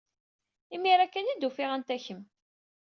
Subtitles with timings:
[0.75, 2.21] Imir-a kan ay d-ufiɣ anta kemm.